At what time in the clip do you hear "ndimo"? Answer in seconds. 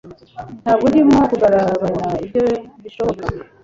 0.91-1.15